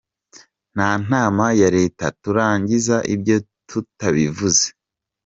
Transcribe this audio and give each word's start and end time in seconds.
Nta 0.73 0.89
nama 1.11 1.45
ya 1.61 1.69
leta 1.77 2.05
turangiza 2.21 2.95
ibyo 3.13 3.37
tutabivuze. 3.69 4.65